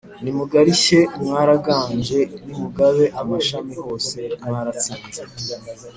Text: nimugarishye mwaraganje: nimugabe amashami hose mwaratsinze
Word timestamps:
nimugarishye 0.23 0.99
mwaraganje: 1.23 2.19
nimugabe 2.45 3.05
amashami 3.21 3.73
hose 3.83 4.17
mwaratsinze 4.47 5.21